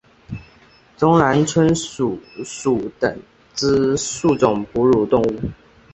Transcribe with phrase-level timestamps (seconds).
[0.97, 3.15] 中南树鼠属等
[3.53, 5.39] 之数种哺乳动物。